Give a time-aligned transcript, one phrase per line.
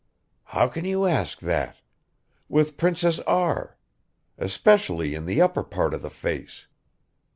[0.45, 1.77] "How can you ask that?
[2.49, 3.77] With Princess R.
[4.35, 6.65] Especially in the upper part of the face.